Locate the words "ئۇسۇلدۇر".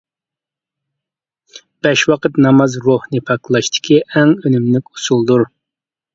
4.95-5.47